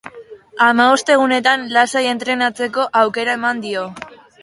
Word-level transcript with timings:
Hamabost 0.67 1.11
egunetan 1.17 1.67
lasai 1.77 2.03
entrenatzeko 2.15 2.89
aukera 3.05 3.41
eman 3.43 3.67
dio. 3.69 3.89